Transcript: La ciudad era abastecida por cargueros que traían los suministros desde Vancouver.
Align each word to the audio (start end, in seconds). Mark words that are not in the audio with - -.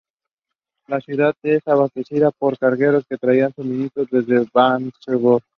La 0.87 0.99
ciudad 0.99 1.35
era 1.43 1.61
abastecida 1.67 2.31
por 2.31 2.57
cargueros 2.57 3.05
que 3.07 3.19
traían 3.19 3.53
los 3.55 3.65
suministros 3.67 4.07
desde 4.09 4.49
Vancouver. 4.51 5.43